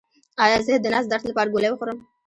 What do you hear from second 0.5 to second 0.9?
زه د